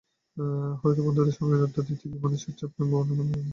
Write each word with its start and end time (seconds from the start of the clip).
হয়তো 0.79 1.01
বন্ধুদের 1.05 1.35
সঙ্গে 1.39 1.55
আড্ডা 1.57 1.81
দিতে 1.87 2.05
গিয়ে, 2.05 2.21
মানসিক 2.23 2.53
চাপ 2.59 2.71
কিংবা 2.75 2.95
অন্য 2.99 3.11
কোনো 3.11 3.29
কারণে। 3.29 3.49